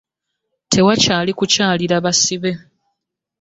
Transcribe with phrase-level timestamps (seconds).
[0.71, 2.51] Tewakyali kukyalira basibe.